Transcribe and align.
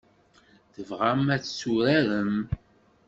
Tebɣam 0.73 1.25
ad 1.35 1.41
tt-turarem? 1.43 2.33